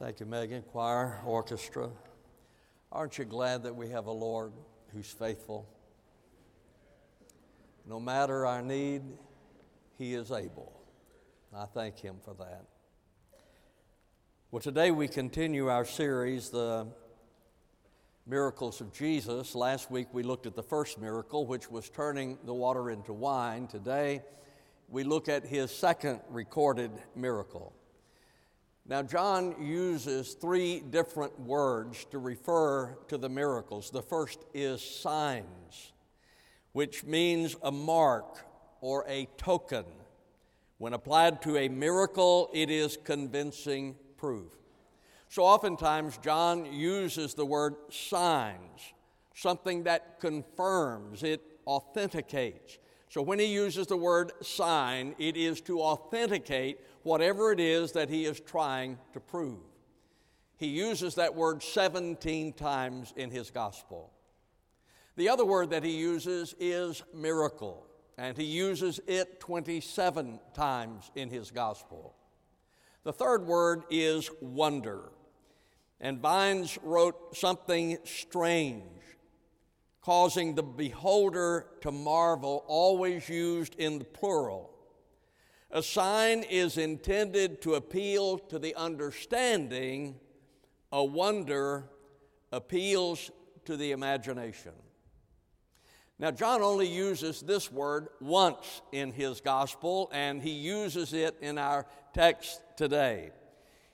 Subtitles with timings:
[0.00, 1.90] Thank you, Megan, choir, orchestra.
[2.92, 4.52] Aren't you glad that we have a Lord
[4.92, 5.68] who's faithful?
[7.84, 9.02] No matter our need,
[9.96, 10.72] He is able.
[11.52, 12.62] I thank Him for that.
[14.52, 16.86] Well, today we continue our series, The
[18.24, 19.56] Miracles of Jesus.
[19.56, 23.66] Last week we looked at the first miracle, which was turning the water into wine.
[23.66, 24.22] Today
[24.88, 27.74] we look at His second recorded miracle.
[28.88, 33.90] Now, John uses three different words to refer to the miracles.
[33.90, 35.92] The first is signs,
[36.72, 38.46] which means a mark
[38.80, 39.84] or a token.
[40.78, 44.52] When applied to a miracle, it is convincing proof.
[45.28, 48.94] So, oftentimes, John uses the word signs,
[49.34, 52.78] something that confirms, it authenticates.
[53.10, 58.10] So, when he uses the word sign, it is to authenticate whatever it is that
[58.10, 59.58] he is trying to prove.
[60.58, 64.12] He uses that word 17 times in his gospel.
[65.16, 67.86] The other word that he uses is miracle,
[68.18, 72.14] and he uses it 27 times in his gospel.
[73.04, 75.08] The third word is wonder,
[76.02, 78.82] and Vines wrote something strange,
[80.02, 84.74] causing the beholder to marvel, always used in the plural.
[85.70, 90.18] A sign is intended to appeal to the understanding,
[90.90, 91.84] a wonder
[92.50, 93.30] appeals
[93.66, 94.72] to the imagination.
[96.18, 101.58] Now, John only uses this word once in his gospel, and he uses it in
[101.58, 103.30] our text today.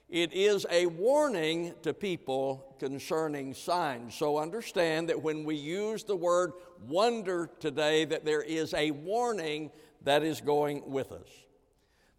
[0.07, 4.15] It is a warning to people concerning signs.
[4.15, 6.53] So understand that when we use the word
[6.87, 9.71] wonder today, that there is a warning
[10.03, 11.27] that is going with us.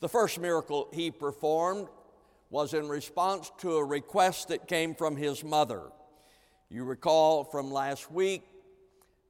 [0.00, 1.88] The first miracle he performed
[2.50, 5.82] was in response to a request that came from his mother.
[6.68, 8.42] You recall from last week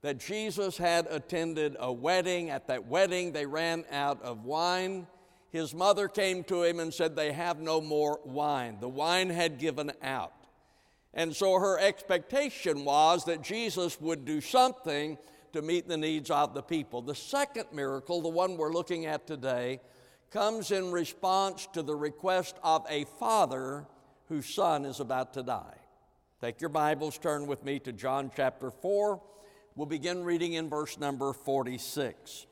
[0.02, 2.50] that Jesus had attended a wedding.
[2.50, 5.06] At that wedding, they ran out of wine.
[5.50, 8.78] His mother came to him and said, They have no more wine.
[8.80, 10.32] The wine had given out.
[11.14, 15.16] And so her expectation was that Jesus would do something
[15.52, 17.00] to meet the needs of the people.
[17.00, 19.80] The second miracle, the one we're looking at today,
[20.30, 23.86] comes in response to the request of a father
[24.28, 25.78] whose son is about to die.
[26.40, 29.22] Take your Bibles, turn with me to John chapter 4.
[29.74, 32.46] We'll begin reading in verse number 46.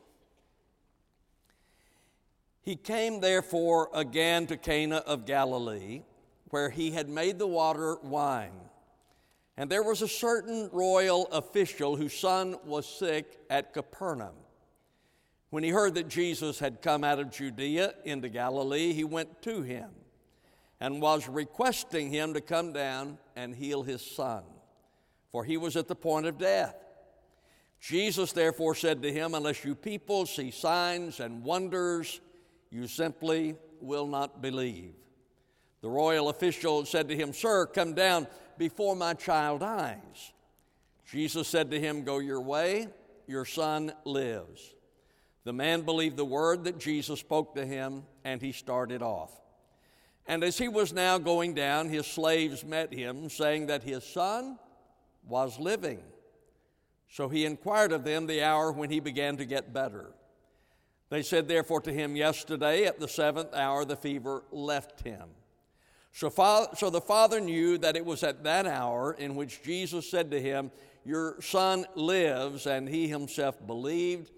[2.62, 6.02] He came therefore again to Cana of Galilee,
[6.50, 8.58] where he had made the water wine.
[9.56, 14.34] And there was a certain royal official whose son was sick at Capernaum.
[15.54, 19.62] When he heard that Jesus had come out of Judea into Galilee, he went to
[19.62, 19.88] him
[20.80, 24.42] and was requesting him to come down and heal his son,
[25.30, 26.74] for he was at the point of death.
[27.78, 32.20] Jesus therefore said to him, Unless you people see signs and wonders,
[32.72, 34.94] you simply will not believe.
[35.82, 38.26] The royal official said to him, Sir, come down
[38.58, 40.32] before my child dies.
[41.08, 42.88] Jesus said to him, Go your way,
[43.28, 44.74] your son lives.
[45.44, 49.32] The man believed the word that Jesus spoke to him, and he started off.
[50.26, 54.58] And as he was now going down, his slaves met him, saying that his son
[55.26, 56.02] was living.
[57.10, 60.14] So he inquired of them the hour when he began to get better.
[61.10, 65.28] They said, therefore, to him, Yesterday at the seventh hour the fever left him.
[66.12, 66.30] So,
[66.74, 70.40] so the father knew that it was at that hour in which Jesus said to
[70.40, 70.70] him,
[71.04, 74.30] Your son lives, and he himself believed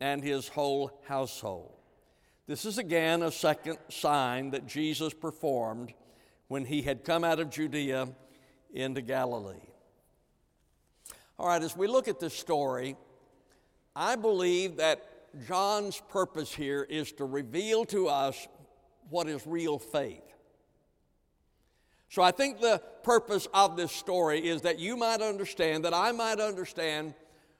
[0.00, 1.72] and his whole household.
[2.46, 5.94] This is again a second sign that Jesus performed
[6.48, 8.08] when he had come out of Judea
[8.72, 9.56] into Galilee.
[11.38, 12.96] All right, as we look at this story,
[13.96, 15.02] I believe that
[15.46, 18.46] John's purpose here is to reveal to us
[19.08, 20.22] what is real faith.
[22.08, 26.12] So I think the purpose of this story is that you might understand, that I
[26.12, 27.14] might understand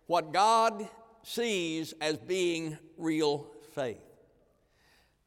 [0.06, 0.88] what God
[1.26, 4.00] sees as being real faith.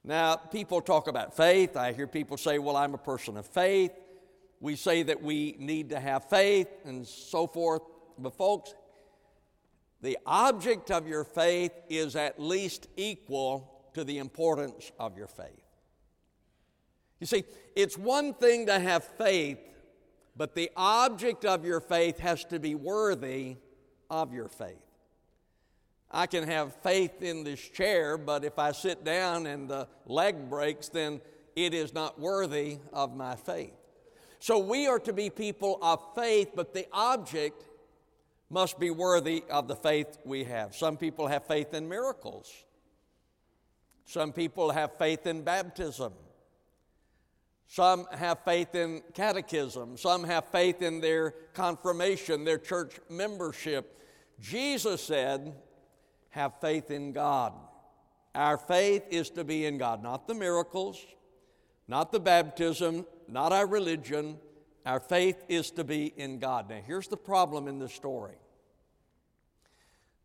[0.03, 1.75] Now, people talk about faith.
[1.75, 3.91] I hear people say, Well, I'm a person of faith.
[4.59, 7.81] We say that we need to have faith and so forth.
[8.17, 8.73] But, folks,
[10.01, 15.63] the object of your faith is at least equal to the importance of your faith.
[17.19, 17.43] You see,
[17.75, 19.59] it's one thing to have faith,
[20.35, 23.57] but the object of your faith has to be worthy
[24.09, 24.86] of your faith.
[26.09, 30.49] I can have faith in this chair, but if I sit down and the leg
[30.49, 31.21] breaks, then
[31.55, 33.73] it is not worthy of my faith.
[34.39, 37.63] So we are to be people of faith, but the object
[38.49, 40.75] must be worthy of the faith we have.
[40.75, 42.51] Some people have faith in miracles.
[44.05, 46.13] Some people have faith in baptism.
[47.67, 49.97] Some have faith in catechism.
[49.97, 53.99] Some have faith in their confirmation, their church membership.
[54.39, 55.53] Jesus said,
[56.37, 57.51] Have faith in God.
[58.35, 61.03] Our faith is to be in God, not the miracles,
[61.87, 64.37] not the baptism, not our religion.
[64.85, 66.69] Our faith is to be in God.
[66.69, 68.35] Now, here's the problem in this story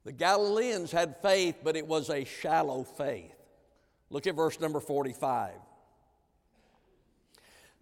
[0.05, 3.33] the Galileans had faith, but it was a shallow faith.
[4.11, 5.55] Look at verse number 45.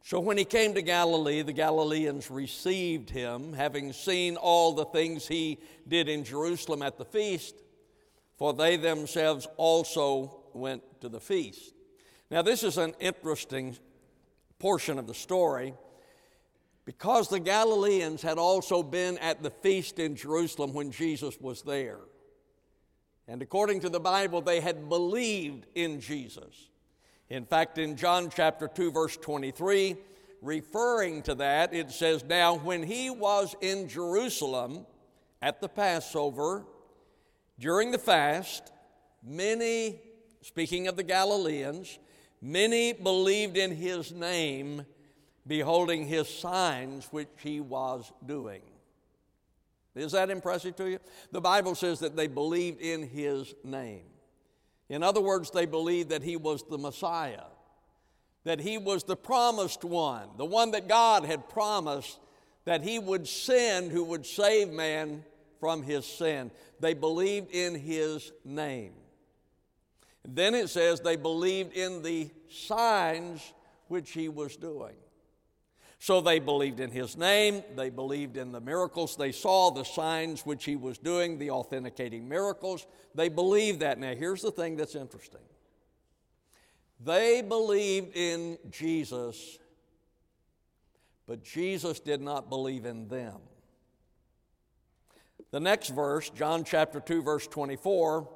[0.05, 5.27] So when he came to Galilee, the Galileans received him, having seen all the things
[5.27, 7.57] he did in Jerusalem at the feast,
[8.41, 11.75] for they themselves also went to the feast.
[12.31, 13.77] Now, this is an interesting
[14.59, 15.75] portion of the story
[16.87, 21.99] because the Galileans had also been at the feast in Jerusalem when Jesus was there.
[23.29, 26.71] And according to the Bible, they had believed in Jesus.
[27.29, 29.99] In fact, in John chapter 2, verse 23,
[30.41, 34.87] referring to that, it says, Now, when he was in Jerusalem
[35.43, 36.65] at the Passover,
[37.61, 38.73] during the fast,
[39.23, 40.01] many,
[40.41, 41.99] speaking of the Galileans,
[42.41, 44.87] many believed in his name,
[45.47, 48.63] beholding his signs which he was doing.
[49.95, 50.99] Is that impressive to you?
[51.33, 54.05] The Bible says that they believed in his name.
[54.89, 57.45] In other words, they believed that he was the Messiah,
[58.45, 62.19] that he was the promised one, the one that God had promised
[62.65, 65.25] that he would send who would save man
[65.61, 66.51] from his sin.
[66.81, 68.95] They believed in his name.
[70.27, 73.53] Then it says they believed in the signs
[73.89, 74.97] which he was doing.
[75.99, 80.47] So they believed in his name, they believed in the miracles they saw, the signs
[80.47, 82.87] which he was doing, the authenticating miracles.
[83.15, 83.99] They believed that.
[83.99, 85.43] Now, here's the thing that's interesting
[87.03, 89.59] they believed in Jesus,
[91.27, 93.37] but Jesus did not believe in them.
[95.51, 98.29] The next verse, John chapter 2, verse 24,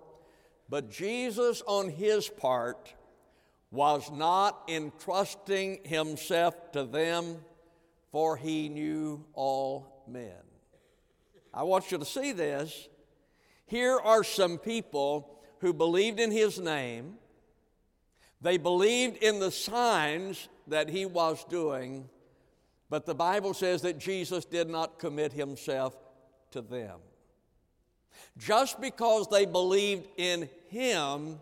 [0.69, 2.93] but Jesus on his part
[3.71, 7.39] was not entrusting himself to them
[8.11, 10.31] for he knew all men.
[11.53, 12.89] I want you to see this.
[13.67, 17.15] Here are some people who believed in his name,
[18.41, 22.09] they believed in the signs that he was doing,
[22.91, 25.97] but the Bible says that Jesus did not commit himself
[26.55, 26.99] to them.
[28.39, 31.39] Just because they believed in him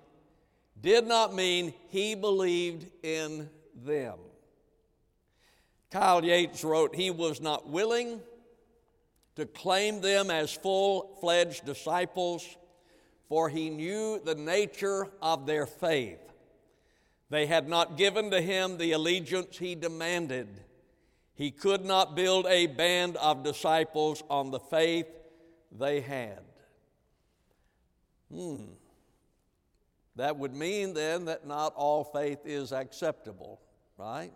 [0.81, 3.49] did not mean he believed in
[3.85, 4.19] them.
[5.91, 8.21] Kyle Yates wrote, He was not willing
[9.37, 12.47] to claim them as full fledged disciples,
[13.29, 16.21] for he knew the nature of their faith.
[17.31, 20.49] They had not given to him the allegiance he demanded.
[21.43, 25.09] He could not build a band of disciples on the faith
[25.77, 26.39] they had.
[28.33, 28.67] Hmm.
[30.15, 33.61] That would mean then that not all faith is acceptable,
[33.99, 34.31] right?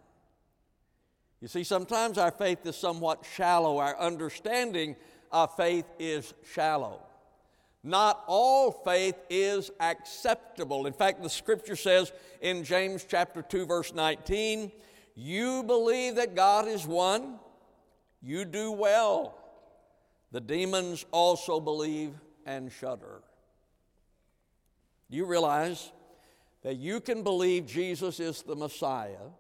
[1.41, 4.97] You see, sometimes our faith is somewhat shallow, our understanding
[5.31, 7.03] of faith is shallow.
[7.85, 10.89] Not all faith is acceptable.
[10.89, 12.11] In fact, the scripture says
[12.41, 14.73] in James chapter 2 verse 19,
[15.17, 17.39] you believe that God is one,
[18.23, 19.37] you do well.
[20.31, 22.13] The demons also believe
[22.45, 23.23] and shudder.
[25.11, 25.91] Do you realize
[26.63, 29.31] that you can believe Jesus is the Messiah?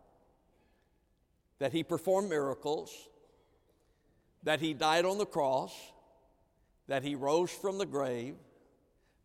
[1.58, 3.08] that he performed miracles,
[4.42, 5.72] that he died on the cross,
[6.88, 8.34] that he rose from the grave,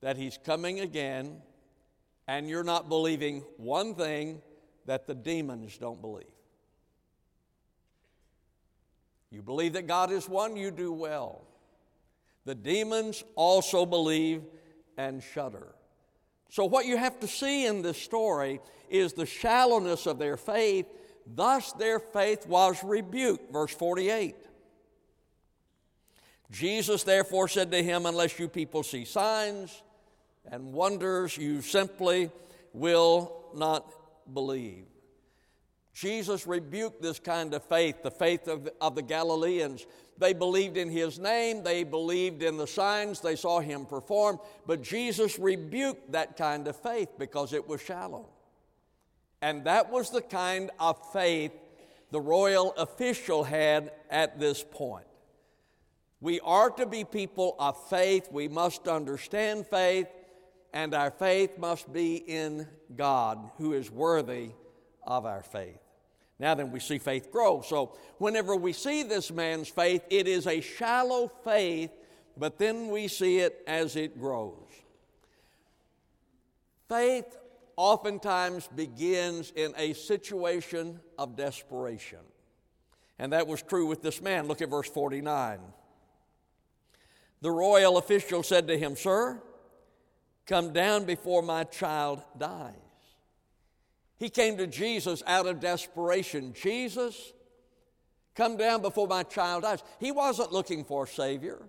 [0.02, 1.42] that he's coming again,
[2.28, 4.42] and you're not believing one thing
[4.86, 6.26] that the demons don't believe.
[9.32, 11.42] You believe that God is one, you do well.
[12.46, 14.44] The demons also believe
[14.98, 15.74] and shudder.
[16.50, 18.60] So, what you have to see in this story
[18.90, 20.86] is the shallowness of their faith
[21.26, 23.52] Thus their faith was rebuked.
[23.52, 24.36] Verse 48.
[26.52, 29.82] Jesus therefore said to him, Unless you people see signs
[30.50, 32.30] and wonders, you simply
[32.74, 33.90] will not
[34.34, 34.86] believe.
[35.94, 39.86] Jesus rebuked this kind of faith, the faith of, of the Galileans.
[40.18, 44.82] They believed in his name, they believed in the signs they saw him perform, but
[44.82, 48.30] Jesus rebuked that kind of faith because it was shallow.
[49.42, 51.52] And that was the kind of faith
[52.12, 55.08] the royal official had at this point.
[56.20, 58.28] We are to be people of faith.
[58.32, 60.08] We must understand faith,
[60.72, 64.52] and our faith must be in God, who is worthy
[65.04, 65.80] of our faith.
[66.40, 67.62] Now then, we see faith grow.
[67.62, 71.92] So, whenever we see this man's faith, it is a shallow faith,
[72.36, 74.56] but then we see it as it grows.
[76.90, 77.38] Faith
[77.78, 82.20] oftentimes begins in a situation of desperation.
[83.20, 84.48] And that was true with this man.
[84.48, 85.60] Look at verse 49.
[87.42, 89.42] The royal official said to him, Sir,
[90.48, 92.74] come down before my child dies.
[94.22, 96.54] He came to Jesus out of desperation.
[96.54, 97.34] Jesus,
[98.36, 99.82] come down before my child dies.
[100.00, 101.60] He wasn't looking for a Savior,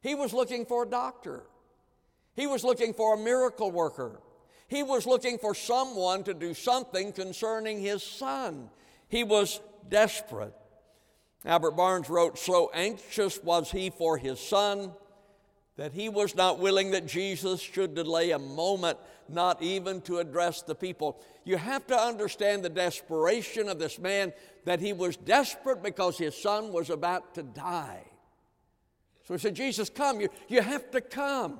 [0.00, 1.42] he was looking for a doctor,
[2.34, 4.18] he was looking for a miracle worker.
[4.66, 8.70] He was looking for someone to do something concerning his son.
[9.08, 9.60] He was
[9.90, 10.54] desperate.
[11.44, 14.90] Albert Barnes wrote, So anxious was he for his son
[15.76, 18.98] that he was not willing that Jesus should delay a moment,
[19.28, 21.20] not even to address the people.
[21.44, 24.32] You have to understand the desperation of this man,
[24.64, 28.04] that he was desperate because his son was about to die.
[29.24, 31.58] So he said, Jesus, come, you, you have to come.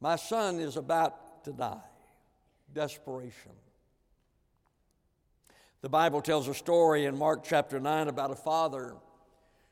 [0.00, 1.80] My son is about to die.
[2.72, 3.52] Desperation.
[5.82, 8.96] The Bible tells a story in Mark chapter 9 about a father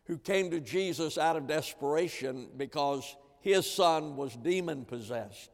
[0.05, 5.51] who came to Jesus out of desperation because his son was demon possessed.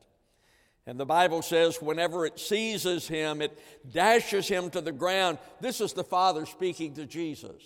[0.86, 3.58] And the Bible says, whenever it seizes him, it
[3.90, 5.38] dashes him to the ground.
[5.60, 7.62] This is the Father speaking to Jesus.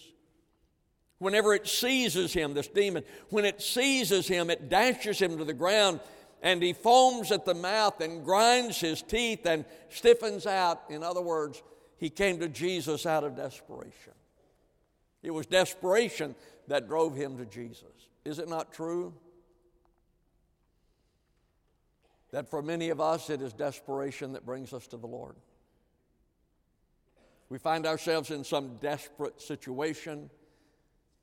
[1.18, 5.52] Whenever it seizes him, this demon, when it seizes him, it dashes him to the
[5.52, 5.98] ground,
[6.42, 10.84] and he foams at the mouth and grinds his teeth and stiffens out.
[10.88, 11.60] In other words,
[11.96, 14.12] he came to Jesus out of desperation.
[15.24, 16.36] It was desperation
[16.68, 17.82] that drove him to Jesus.
[18.24, 19.12] Is it not true?
[22.30, 25.36] That for many of us, it is desperation that brings us to the Lord.
[27.48, 30.28] We find ourselves in some desperate situation,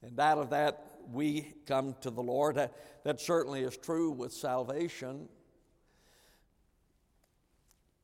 [0.02, 2.56] and out of that, we come to the Lord.
[2.56, 5.30] That, that certainly is true with salvation.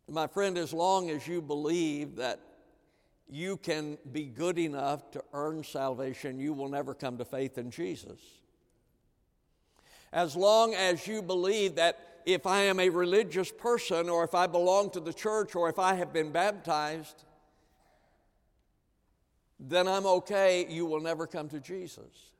[0.07, 2.39] My friend, as long as you believe that
[3.27, 7.71] you can be good enough to earn salvation, you will never come to faith in
[7.71, 8.19] Jesus.
[10.11, 14.47] As long as you believe that if I am a religious person, or if I
[14.47, 17.23] belong to the church, or if I have been baptized,
[19.59, 22.31] then I'm okay, you will never come to Jesus.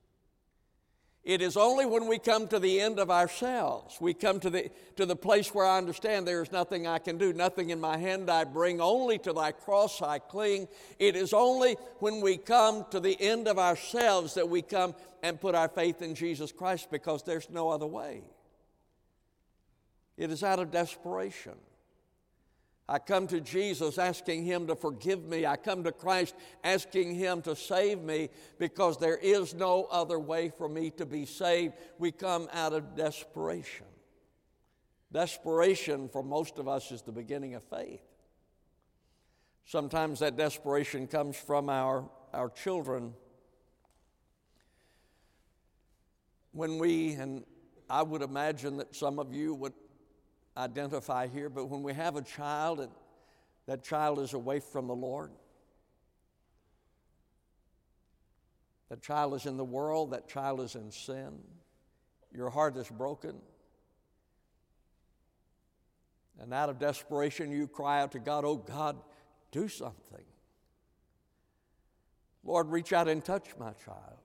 [1.24, 4.72] It is only when we come to the end of ourselves, we come to the,
[4.96, 7.98] to the place where I understand there is nothing I can do, nothing in my
[7.98, 10.68] hand I bring, only to thy cross I cling.
[10.98, 15.40] It is only when we come to the end of ourselves that we come and
[15.40, 18.24] put our faith in Jesus Christ because there's no other way.
[20.22, 21.54] It is out of desperation.
[22.88, 25.48] I come to Jesus asking Him to forgive me.
[25.48, 30.52] I come to Christ asking Him to save me because there is no other way
[30.56, 31.74] for me to be saved.
[31.98, 33.88] We come out of desperation.
[35.12, 38.04] Desperation for most of us is the beginning of faith.
[39.66, 43.16] Sometimes that desperation comes from our, our children.
[46.52, 47.44] When we, and
[47.90, 49.74] I would imagine that some of you would
[50.58, 52.92] identify here, but when we have a child and
[53.68, 55.32] that child is away from the Lord,
[58.90, 61.40] that child is in the world, that child is in sin,
[62.34, 63.36] your heart is broken.
[66.40, 68.98] And out of desperation, you cry out to God, Oh God,
[69.52, 70.26] do something.
[72.44, 74.18] Lord, reach out and touch my child.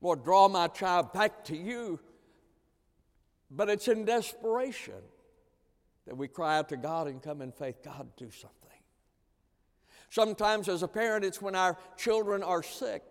[0.00, 1.98] Lord, draw my child back to you.
[3.50, 5.02] But it's in desperation
[6.06, 8.54] that we cry out to God and come in faith God, do something.
[10.10, 13.02] Sometimes, as a parent, it's when our children are sick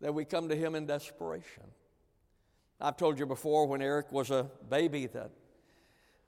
[0.00, 1.64] that we come to Him in desperation.
[2.80, 5.30] I've told you before when Eric was a baby that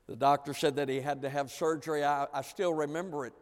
[0.06, 2.04] the doctor said that he had to have surgery.
[2.04, 3.32] I, I still remember it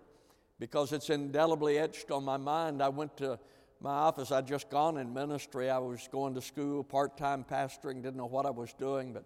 [0.58, 2.82] because it's indelibly etched on my mind.
[2.82, 3.38] I went to
[3.84, 4.32] my office.
[4.32, 5.68] I'd just gone in ministry.
[5.68, 9.24] I was going to school, part time pastoring, didn't know what I was doing, but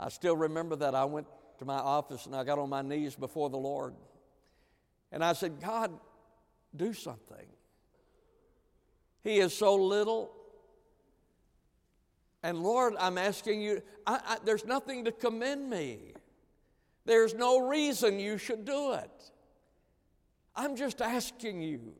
[0.00, 0.94] I still remember that.
[0.94, 1.26] I went
[1.58, 3.94] to my office and I got on my knees before the Lord.
[5.12, 5.92] And I said, God,
[6.74, 7.46] do something.
[9.22, 10.32] He is so little.
[12.42, 16.14] And Lord, I'm asking you, I, I, there's nothing to commend me.
[17.04, 19.30] There's no reason you should do it.
[20.54, 21.92] I'm just asking you,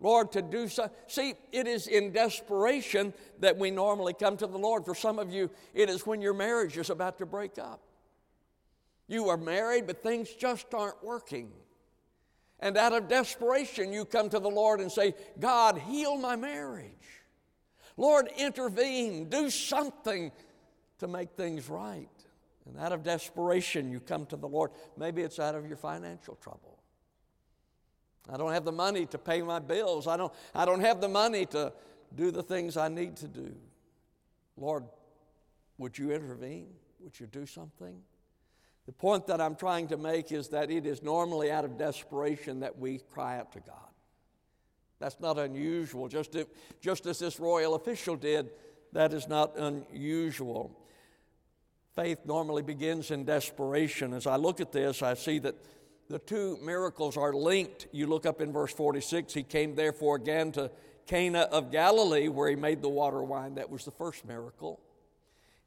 [0.00, 0.90] Lord, to do so.
[1.06, 4.84] See, it is in desperation that we normally come to the Lord.
[4.84, 7.82] For some of you, it is when your marriage is about to break up.
[9.06, 11.50] You are married, but things just aren't working.
[12.60, 16.92] And out of desperation, you come to the Lord and say, God, heal my marriage.
[17.96, 19.28] Lord, intervene.
[19.28, 20.32] Do something
[20.98, 22.08] to make things right.
[22.66, 24.70] And out of desperation, you come to the Lord.
[24.96, 26.69] Maybe it's out of your financial trouble.
[28.32, 30.06] I don't have the money to pay my bills.
[30.06, 31.72] I don't, I don't have the money to
[32.14, 33.54] do the things I need to do.
[34.56, 34.84] Lord,
[35.78, 36.68] would you intervene?
[37.00, 38.00] Would you do something?
[38.86, 42.60] The point that I'm trying to make is that it is normally out of desperation
[42.60, 43.76] that we cry out to God.
[44.98, 46.08] That's not unusual.
[46.08, 46.36] Just,
[46.80, 48.50] just as this royal official did,
[48.92, 50.76] that is not unusual.
[51.94, 54.12] Faith normally begins in desperation.
[54.12, 55.54] As I look at this, I see that
[56.10, 57.86] the two miracles are linked.
[57.92, 60.72] You look up in verse 46, he came therefore again to
[61.06, 63.54] Cana of Galilee, where he made the water wine.
[63.54, 64.80] That was the first miracle.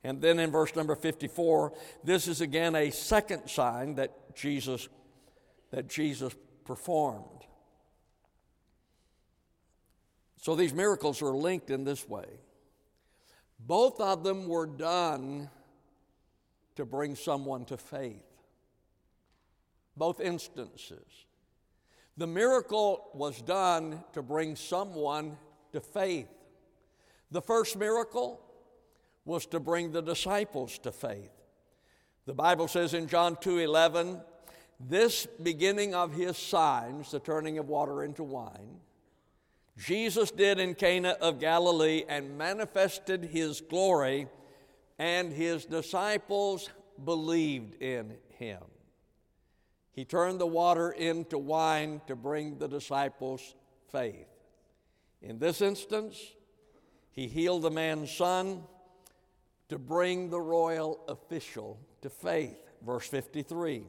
[0.04, 1.72] And then in verse number 54,
[2.04, 4.90] this is again a second sign that Jesus
[5.72, 6.36] that Jesus
[6.66, 7.26] performed.
[10.42, 12.28] So these miracles are linked in this way.
[13.62, 15.50] Both of them were done
[16.76, 18.33] to bring someone to faith
[19.96, 21.26] both instances.
[22.18, 25.38] The miracle was done to bring someone
[25.72, 26.30] to faith.
[27.32, 28.40] The first miracle
[29.26, 31.32] was to bring the disciples to faith.
[32.26, 34.22] The Bible says in John 2:11,
[34.80, 38.82] this beginning of his signs, the turning of water into wine,
[39.78, 44.28] Jesus did in Cana of Galilee and manifested his glory,
[45.00, 46.70] and his disciples
[47.04, 48.62] believed in him.
[49.94, 53.56] He turned the water into wine to bring the disciples
[53.92, 54.28] faith.
[55.22, 56.20] In this instance,
[57.12, 58.64] he healed the man's son
[59.70, 62.58] to bring the royal official to faith.
[62.86, 63.84] Verse 53.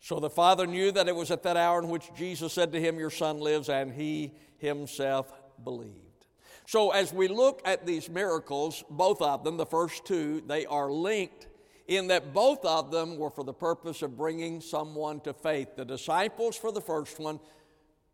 [0.00, 2.80] So the father knew that it was at that hour in which Jesus said to
[2.80, 5.32] him, Your son lives, and he himself
[5.64, 6.26] believed.
[6.66, 10.90] So as we look at these miracles, both of them, the first two, they are
[10.90, 11.48] linked
[11.88, 15.74] in that both of them were for the purpose of bringing someone to faith.
[15.74, 17.40] The disciples for the first one,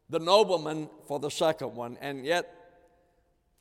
[0.08, 1.98] the nobleman for the second one.
[2.00, 2.54] And yet,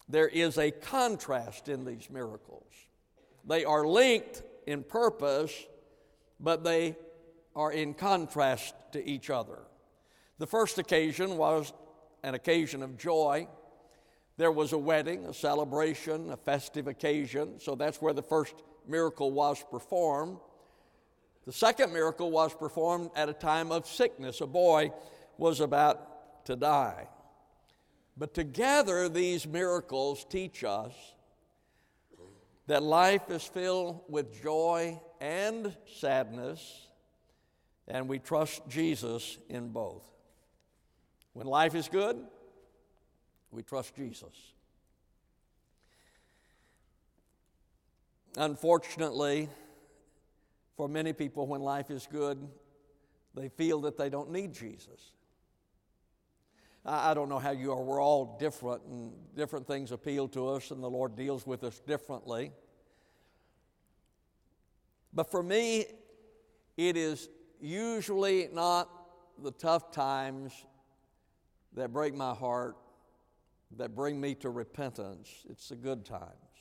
[0.08, 2.72] there is a contrast in these miracles.
[3.46, 5.52] They are linked in purpose,
[6.40, 6.96] but they
[7.56, 9.60] are in contrast to each other.
[10.38, 11.74] The first occasion was
[12.24, 13.48] an occasion of joy.
[14.38, 17.60] There was a wedding, a celebration, a festive occasion.
[17.60, 18.56] So that's where the first
[18.88, 20.38] miracle was performed.
[21.46, 24.42] The second miracle was performed at a time of sickness.
[24.42, 24.92] A boy
[25.38, 27.08] was about to die.
[28.16, 30.94] But together, these miracles teach us
[32.68, 36.88] that life is filled with joy and sadness,
[37.88, 40.04] and we trust Jesus in both.
[41.34, 42.18] When life is good,
[43.52, 44.53] we trust Jesus.
[48.38, 49.50] Unfortunately,
[50.76, 52.48] for many people, when life is good,
[53.36, 55.12] they feel that they don't need Jesus.
[56.86, 57.82] I don't know how you are.
[57.82, 61.80] We're all different, and different things appeal to us, and the Lord deals with us
[61.80, 62.52] differently.
[65.14, 65.86] But for me,
[66.76, 67.30] it is
[67.62, 68.90] usually not
[69.42, 70.54] the tough times
[71.74, 72.76] that break my heart,
[73.78, 75.30] that bring me to repentance.
[75.50, 76.53] It's the good times.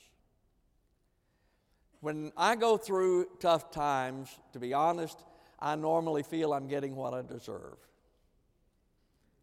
[2.03, 5.23] When I go through tough times, to be honest,
[5.57, 7.77] I normally feel I'm getting what I deserve.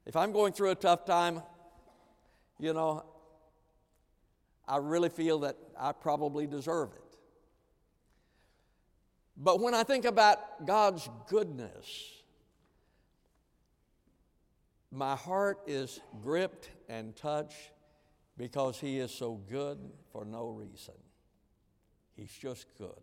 [0.05, 1.41] If I'm going through a tough time,
[2.59, 3.07] you know,
[4.69, 7.17] I really feel that I probably deserve it.
[9.39, 12.13] But when I think about God's goodness,
[14.93, 17.71] my heart is gripped and touched
[18.37, 19.79] because He is so good
[20.13, 20.93] for no reason.
[22.21, 23.01] He's just good.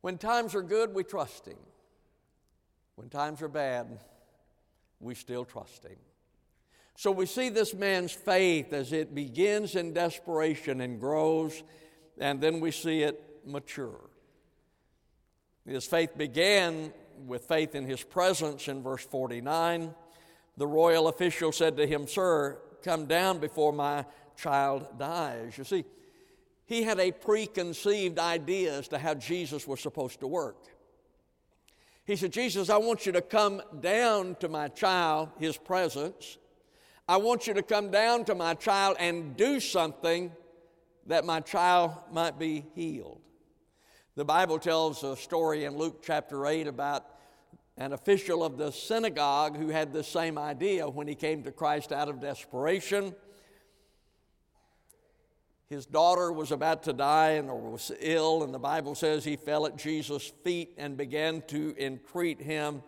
[0.00, 1.58] When times are good, we trust Him.
[2.94, 3.98] When times are bad,
[5.00, 5.96] we still trust Him.
[6.96, 11.64] So we see this man's faith as it begins in desperation and grows,
[12.20, 13.98] and then we see it mature.
[15.66, 16.92] His faith began
[17.26, 19.92] with faith in his presence in verse 49.
[20.56, 24.04] The royal official said to him, Sir, come down before my
[24.36, 25.56] child dies.
[25.56, 25.84] You see,
[26.64, 30.56] he had a preconceived idea as to how Jesus was supposed to work.
[32.04, 36.38] He said, Jesus, I want you to come down to my child, his presence.
[37.08, 40.32] I want you to come down to my child and do something
[41.06, 43.20] that my child might be healed.
[44.14, 47.06] The Bible tells a story in Luke chapter 8 about
[47.76, 51.92] an official of the synagogue who had the same idea when he came to Christ
[51.92, 53.14] out of desperation.
[55.72, 59.64] His daughter was about to die and was ill, and the Bible says he fell
[59.64, 62.82] at Jesus' feet and began to entreat him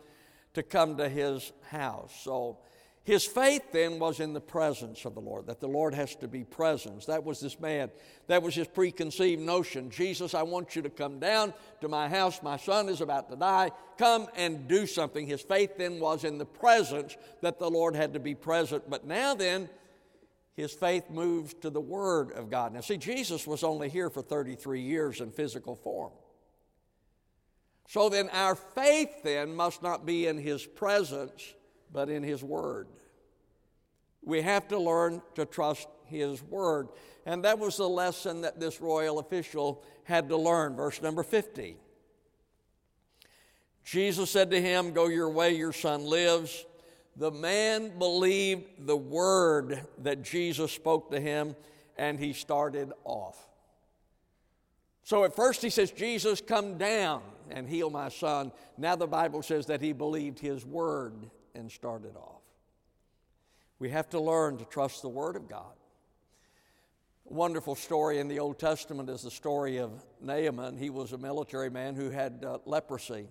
[0.53, 2.15] to come to his house.
[2.23, 2.59] So
[3.03, 6.29] his faith then was in the presence of the Lord, that the Lord has to
[6.29, 7.07] be present.
[7.07, 7.91] That was this man.
[8.27, 9.89] That was his preconceived notion.
[9.89, 12.43] Jesus, I want you to come down to my house.
[12.43, 13.71] My son is about to die.
[13.97, 15.27] Come and do something.
[15.27, 18.91] His faith then was in the presence that the Lord had to be present.
[18.91, 19.71] But now then,
[20.55, 22.73] his faith moves to the Word of God.
[22.73, 26.13] Now, see, Jesus was only here for 33 years in physical form.
[27.89, 31.55] So then, our faith then must not be in His presence,
[31.93, 32.87] but in His Word.
[34.23, 36.89] We have to learn to trust His Word.
[37.27, 40.77] And that was the lesson that this royal official had to learn.
[40.77, 41.77] Verse number 50.
[43.85, 46.65] Jesus said to him, Go your way, your son lives.
[47.17, 51.55] The man believed the word that Jesus spoke to him
[51.97, 53.49] and he started off.
[55.05, 58.51] So at first he says, Jesus, come down and heal my son.
[58.77, 62.43] Now the Bible says that he believed his word and started off.
[63.79, 65.75] We have to learn to trust the word of God.
[67.31, 70.77] A wonderful story in the Old Testament is the story of Naaman.
[70.77, 73.27] He was a military man who had uh, leprosy.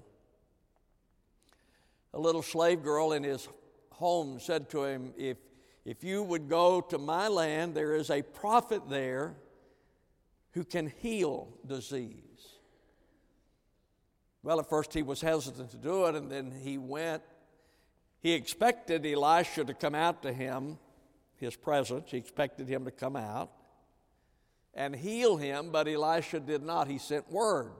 [2.13, 3.47] A little slave girl in his
[4.03, 5.37] home said to him, If,
[5.85, 9.37] if you would go to my land, there is a prophet there
[10.51, 12.19] who can heal disease.
[14.43, 17.23] Well, at first he was hesitant to do it, and then he went.
[18.19, 20.77] He expected Elisha to come out to him,
[21.37, 22.11] his presence.
[22.11, 23.51] He expected him to come out
[24.73, 26.89] and heal him, but Elisha did not.
[26.89, 27.71] He sent word.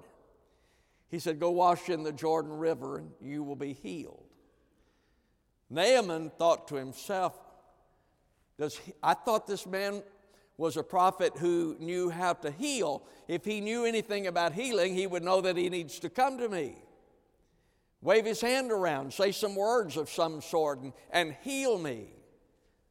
[1.10, 4.24] He said, Go wash in the Jordan River, and you will be healed.
[5.74, 7.34] Naaman thought to himself,
[8.58, 10.04] Does he, I thought this man
[10.58, 13.04] was a prophet who knew how to heal.
[13.28, 16.48] If he knew anything about healing, he would know that he needs to come to
[16.48, 16.76] me.
[18.02, 22.08] Wave his hand around, say some words of some sort, and, and heal me.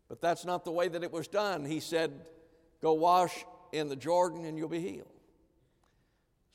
[0.09, 1.65] But that's not the way that it was done.
[1.65, 2.13] He said,
[2.81, 5.07] Go wash in the Jordan and you'll be healed.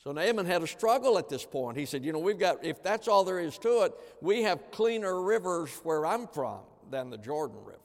[0.03, 1.77] So Naaman had a struggle at this point.
[1.77, 4.71] He said, You know, we've got, if that's all there is to it, we have
[4.71, 7.77] cleaner rivers where I'm from than the Jordan River.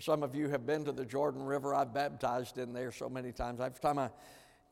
[0.00, 1.74] Some of you have been to the Jordan River.
[1.74, 3.60] I've baptized in there so many times.
[3.60, 4.08] Every time I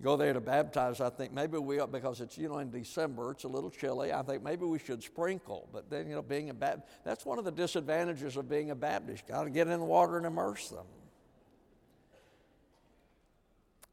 [0.01, 3.45] go there to baptize, I think maybe we, because it's, you know, in December, it's
[3.45, 4.15] a little chilly.
[4.15, 5.69] I think maybe we should sprinkle.
[5.73, 8.75] But then, you know, being a Baptist, that's one of the disadvantages of being a
[8.75, 9.27] Baptist.
[9.27, 10.87] Got to get in the water and immerse them.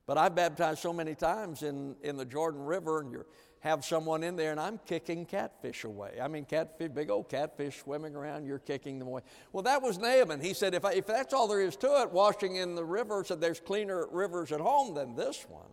[0.07, 3.25] But I've baptized so many times in, in the Jordan River, and you
[3.59, 6.19] have someone in there, and I'm kicking catfish away.
[6.21, 9.21] I mean, catfish, big old catfish swimming around, you're kicking them away.
[9.51, 10.39] Well, that was Naaman.
[10.39, 13.23] He said, if, I, if that's all there is to it, washing in the river,
[13.25, 15.65] said there's cleaner rivers at home than this one.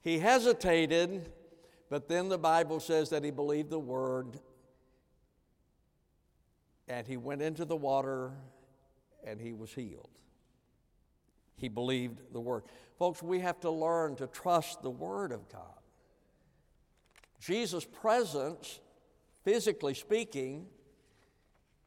[0.00, 1.30] He hesitated,
[1.90, 4.40] but then the Bible says that he believed the word,
[6.88, 8.30] and he went into the water,
[9.22, 10.08] and he was healed.
[11.56, 12.62] He believed the word.
[12.98, 15.62] Folks, we have to learn to trust the Word of God.
[17.40, 18.80] Jesus' presence,
[19.44, 20.66] physically speaking,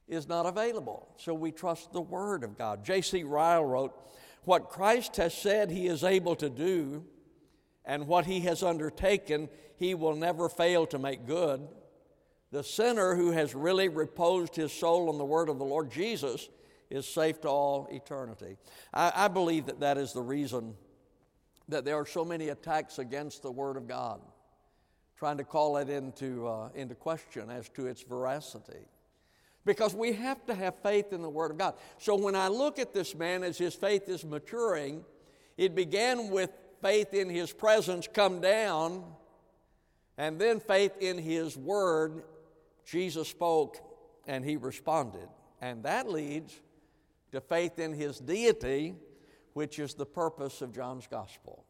[0.08, 1.10] is not available.
[1.17, 2.86] So we trust the Word of God.
[2.86, 3.24] J.C.
[3.24, 3.93] Ryle wrote,
[4.43, 7.06] What Christ has said he is able to do,
[7.86, 11.67] and what he has undertaken, he will never fail to make good.
[12.52, 16.50] The sinner who has really reposed his soul on the Word of the Lord Jesus
[16.89, 18.58] is safe to all eternity.
[18.93, 20.76] I, I believe that that is the reason
[21.69, 24.19] that there are so many attacks against the Word of God,
[25.17, 28.86] trying to call it into, uh, into question as to its veracity.
[29.65, 31.75] Because we have to have faith in the Word of God.
[31.97, 35.03] So when I look at this man as his faith is maturing,
[35.58, 36.51] it began with
[36.82, 39.03] faith in his presence come down,
[40.17, 42.23] and then faith in his Word.
[42.86, 43.77] Jesus spoke
[44.25, 45.27] and he responded.
[45.62, 46.60] And that leads
[47.32, 48.95] to faith in his deity
[49.60, 51.65] which is the purpose of John's Gospel.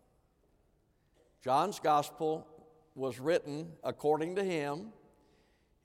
[1.44, 2.46] John's Gospel
[2.94, 4.94] was written according to him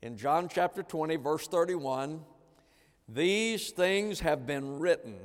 [0.02, 2.20] in John chapter 20, verse 31.
[3.08, 5.16] These things have been written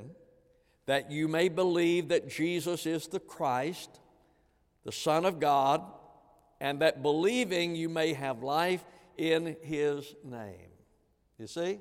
[0.86, 4.00] that you may believe that Jesus is the Christ,
[4.86, 5.82] the Son of God,
[6.62, 8.86] and that believing you may have life
[9.18, 10.70] in his name.
[11.36, 11.78] You see?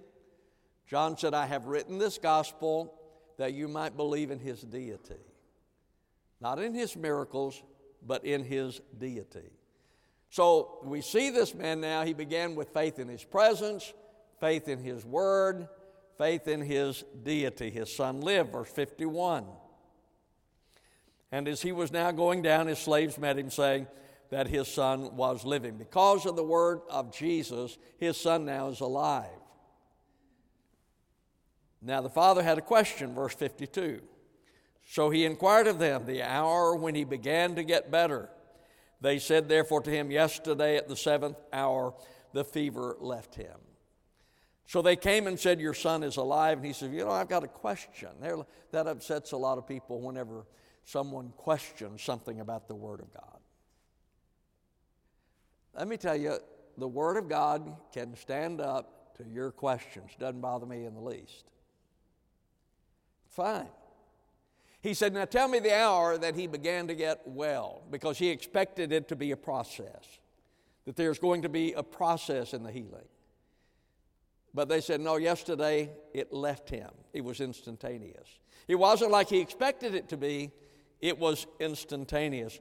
[0.88, 2.99] John said, I have written this gospel
[3.40, 5.16] that you might believe in his deity.
[6.42, 7.64] Not in his miracles,
[8.06, 9.50] but in his deity.
[10.30, 12.04] So we see this man now.
[12.04, 13.94] He began with faith in his presence,
[14.42, 15.70] faith in his word,
[16.18, 17.70] faith in his deity.
[17.70, 19.46] His son lived, verse 51.
[21.32, 23.88] And as he was now going down, his slaves met him, saying
[24.32, 25.78] that his son was living.
[25.78, 29.30] Because of the word of Jesus, his son now is alive.
[31.82, 34.02] Now the father had a question, verse 52.
[34.86, 38.30] So he inquired of them the hour when he began to get better.
[39.02, 41.94] They said, therefore, to him, Yesterday at the seventh hour,
[42.34, 43.58] the fever left him.
[44.70, 46.58] So they came and said, Your son is alive.
[46.58, 48.10] And he said, You know, I've got a question.
[48.72, 50.46] That upsets a lot of people whenever
[50.84, 53.40] someone questions something about the Word of God.
[55.76, 56.38] Let me tell you,
[56.78, 60.12] the Word of God can stand up to your questions.
[60.20, 61.46] Doesn't bother me in the least.
[63.30, 63.68] Fine.
[64.82, 68.30] He said, Now tell me the hour that he began to get well, because he
[68.30, 70.20] expected it to be a process,
[70.86, 73.08] that there's going to be a process in the healing.
[74.54, 76.90] But they said, No, yesterday it left him.
[77.14, 78.40] It was instantaneous.
[78.68, 80.52] It wasn't like he expected it to be,
[81.02, 82.60] it was instantaneous.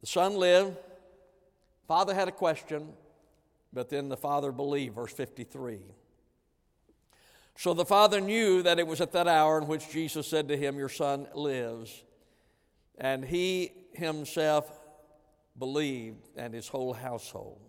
[0.00, 0.76] The son lived.
[1.86, 2.92] Father had a question,
[3.72, 5.80] but then the father believed, verse 53.
[7.56, 10.56] So the father knew that it was at that hour in which Jesus said to
[10.56, 12.04] him, Your son lives.
[12.98, 14.68] And he himself
[15.58, 17.60] believed, and his whole household.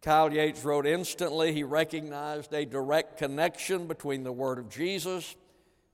[0.00, 5.36] Kyle Yates wrote, Instantly he recognized a direct connection between the word of Jesus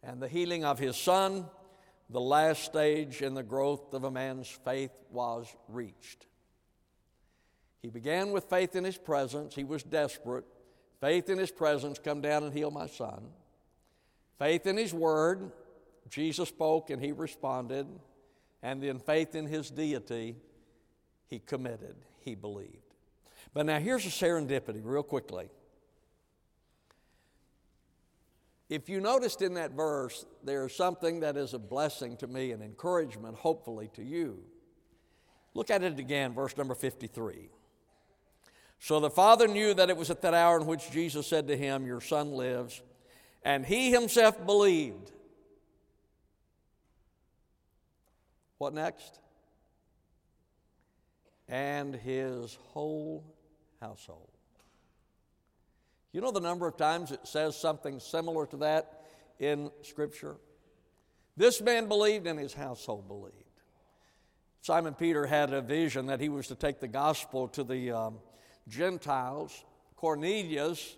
[0.02, 1.46] and the healing of his son.
[2.10, 6.26] The last stage in the growth of a man's faith was reached.
[7.82, 9.54] He began with faith in his presence.
[9.54, 10.44] He was desperate.
[11.00, 13.28] Faith in his presence, come down and heal my son.
[14.38, 15.50] Faith in his word,
[16.08, 17.86] Jesus spoke and he responded.
[18.62, 20.36] And then faith in his deity,
[21.28, 22.94] he committed, he believed.
[23.54, 25.48] But now here's a serendipity, real quickly.
[28.68, 32.62] If you noticed in that verse, there's something that is a blessing to me and
[32.62, 34.40] encouragement, hopefully, to you.
[35.54, 37.48] Look at it again, verse number 53.
[38.80, 41.56] So the father knew that it was at that hour in which Jesus said to
[41.56, 42.80] him, Your son lives.
[43.42, 45.10] And he himself believed.
[48.58, 49.20] What next?
[51.48, 53.24] And his whole
[53.80, 54.28] household.
[56.12, 59.04] You know the number of times it says something similar to that
[59.38, 60.36] in Scripture?
[61.36, 63.34] This man believed and his household believed.
[64.60, 68.18] Simon Peter had a vision that he was to take the gospel to the um,
[68.68, 69.64] Gentiles.
[69.96, 70.96] Cornelius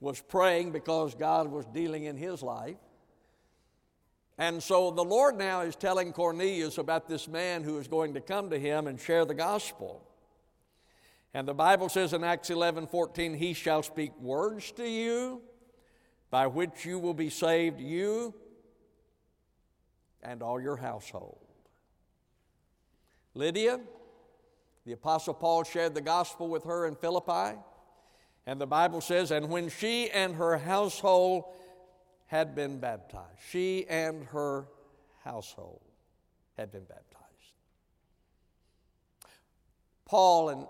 [0.00, 2.76] was praying because God was dealing in his life.
[4.38, 8.20] And so the Lord now is telling Cornelius about this man who is going to
[8.20, 10.04] come to him and share the gospel.
[11.34, 15.42] And the Bible says in Acts 11 14, He shall speak words to you
[16.30, 18.34] by which you will be saved, you
[20.22, 21.38] and all your household.
[23.34, 23.80] Lydia,
[24.88, 27.58] the Apostle Paul shared the gospel with her in Philippi.
[28.46, 31.44] And the Bible says, and when she and her household
[32.24, 34.66] had been baptized, she and her
[35.22, 35.82] household
[36.56, 37.04] had been baptized.
[40.06, 40.66] Paul and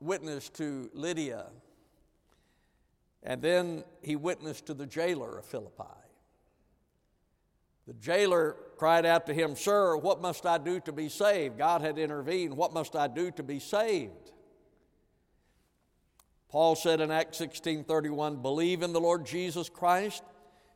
[0.00, 1.46] witnessed to Lydia,
[3.24, 5.82] and then he witnessed to the jailer of Philippi.
[7.88, 11.56] The jailer cried out to him, Sir, what must I do to be saved?
[11.56, 12.54] God had intervened.
[12.54, 14.30] What must I do to be saved?
[16.50, 20.22] Paul said in Acts 16 31, Believe in the Lord Jesus Christ,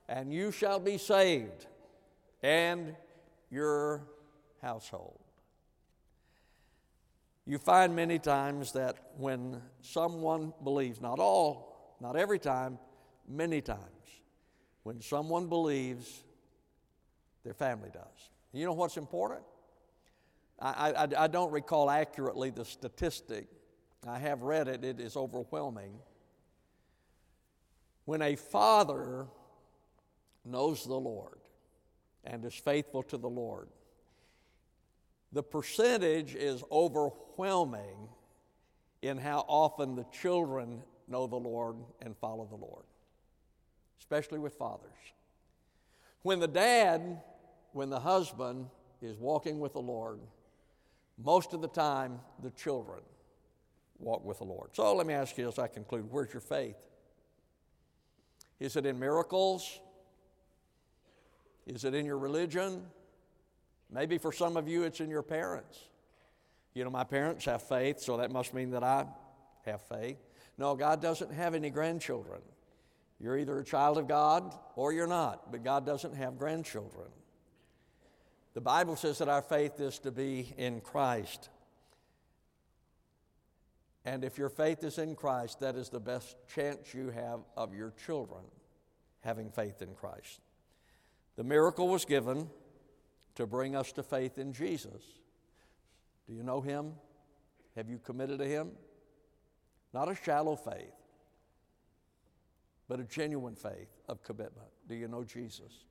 [0.08, 1.66] and you shall be saved,
[2.42, 2.96] and
[3.50, 4.08] your
[4.62, 5.20] household.
[7.44, 12.78] You find many times that when someone believes, not all, not every time,
[13.28, 13.80] many times,
[14.82, 16.24] when someone believes,
[17.44, 18.30] their family does.
[18.52, 19.42] You know what's important?
[20.60, 23.46] I, I, I don't recall accurately the statistic.
[24.06, 25.94] I have read it, it is overwhelming.
[28.04, 29.26] When a father
[30.44, 31.38] knows the Lord
[32.24, 33.68] and is faithful to the Lord,
[35.32, 38.08] the percentage is overwhelming
[39.00, 42.84] in how often the children know the Lord and follow the Lord,
[43.98, 44.90] especially with fathers.
[46.22, 47.20] When the dad,
[47.72, 48.66] when the husband
[49.00, 50.20] is walking with the Lord,
[51.22, 53.00] most of the time the children
[53.98, 54.70] walk with the Lord.
[54.72, 56.76] So let me ask you as I conclude where's your faith?
[58.60, 59.80] Is it in miracles?
[61.66, 62.82] Is it in your religion?
[63.90, 65.78] Maybe for some of you it's in your parents.
[66.74, 69.06] You know, my parents have faith, so that must mean that I
[69.66, 70.16] have faith.
[70.58, 72.40] No, God doesn't have any grandchildren.
[73.20, 77.08] You're either a child of God or you're not, but God doesn't have grandchildren.
[78.54, 81.48] The Bible says that our faith is to be in Christ.
[84.04, 87.74] And if your faith is in Christ, that is the best chance you have of
[87.74, 88.42] your children
[89.20, 90.40] having faith in Christ.
[91.36, 92.50] The miracle was given
[93.36, 95.02] to bring us to faith in Jesus.
[96.28, 96.92] Do you know Him?
[97.76, 98.72] Have you committed to Him?
[99.94, 100.92] Not a shallow faith,
[102.88, 104.68] but a genuine faith of commitment.
[104.88, 105.84] Do you know Jesus?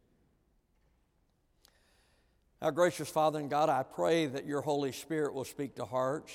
[2.62, 6.32] Our gracious Father and God, I pray that your Holy Spirit will speak to hearts.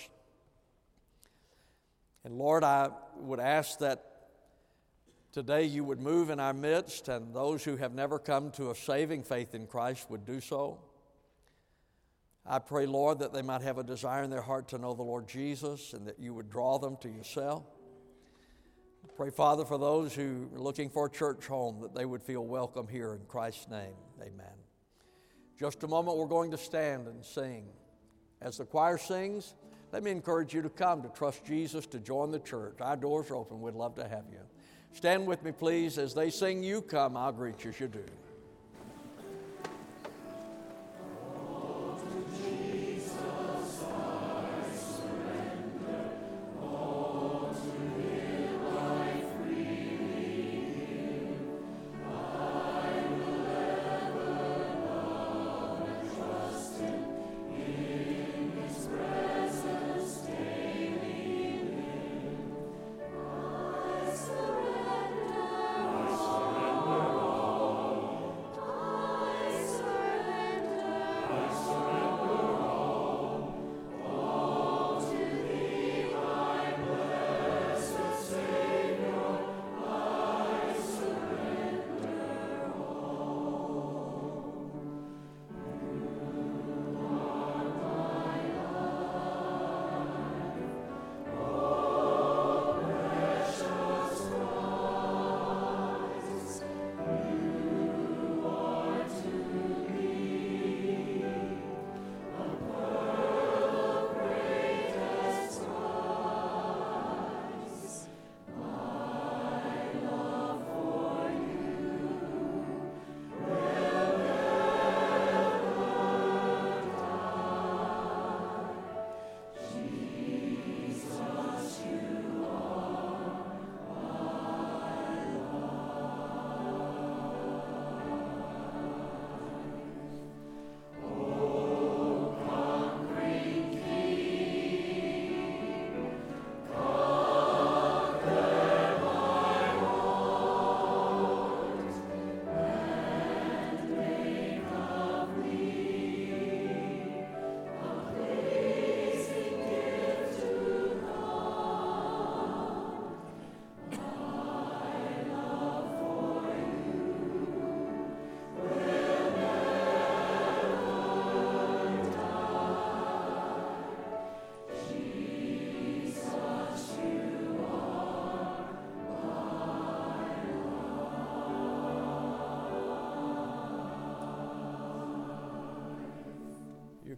[2.25, 4.05] And Lord, I would ask that
[5.31, 8.75] today you would move in our midst, and those who have never come to a
[8.75, 10.81] saving faith in Christ would do so.
[12.45, 15.03] I pray, Lord, that they might have a desire in their heart to know the
[15.03, 17.63] Lord Jesus and that you would draw them to yourself.
[19.05, 22.25] I pray, Father, for those who are looking for a church home, that they would
[22.25, 23.95] feel welcome here in Christ's name.
[24.21, 24.66] Amen.
[25.59, 27.65] Just a moment, we're going to stand and sing.
[28.43, 29.55] As the choir sings,
[29.93, 32.77] let me encourage you to come to trust Jesus, to join the church.
[32.81, 33.61] Our doors are open.
[33.61, 34.41] We'd love to have you.
[34.93, 35.97] Stand with me, please.
[35.99, 38.05] As they sing, You Come, I'll greet you as you do.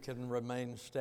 [0.08, 0.98] Can remain standing.